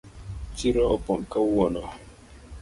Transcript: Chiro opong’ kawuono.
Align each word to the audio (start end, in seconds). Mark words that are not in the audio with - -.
Chiro 0.55 0.81
opong’ 0.95 1.21
kawuono. 1.31 1.83